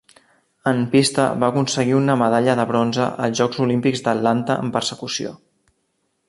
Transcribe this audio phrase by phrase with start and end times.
[0.69, 5.37] En pista va aconseguir una medalla de bronze als Jocs Olímpics d'Atlanta en persecució.